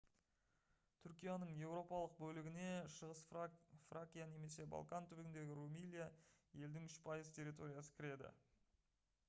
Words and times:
түркияның 1.01 1.51
еуропалық 1.63 2.15
бөлігіне 2.21 2.69
шығыс 2.93 3.21
фракия 3.33 4.25
немесе 4.31 4.67
балкан 4.73 5.09
түбегіндегі 5.11 5.57
румелия 5.61 6.07
елдің 6.63 6.89
3% 6.95 7.37
территориясы 7.41 7.93
кіреді 8.01 8.33